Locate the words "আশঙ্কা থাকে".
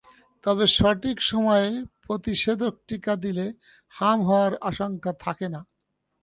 4.69-5.47